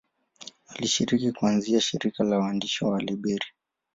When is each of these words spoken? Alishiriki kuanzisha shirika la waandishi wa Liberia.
Alishiriki 0.67 1.31
kuanzisha 1.31 1.81
shirika 1.81 2.23
la 2.23 2.39
waandishi 2.39 2.85
wa 2.85 2.99
Liberia. 3.01 3.51